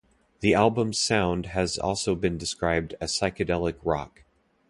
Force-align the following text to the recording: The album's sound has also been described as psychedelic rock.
The 0.39 0.55
album's 0.55 0.97
sound 0.97 1.45
has 1.45 1.77
also 1.77 2.15
been 2.15 2.35
described 2.35 2.95
as 2.99 3.13
psychedelic 3.13 3.75
rock. 3.83 4.23